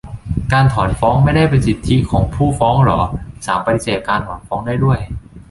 [0.53, 3.01] การถอนฟ้องไม่ได้เป็นสิทธิของผู้ฟ้องเหรอ
[3.45, 4.99] ศาลปฏิเสธการถอนฟ้องได้ด้วย?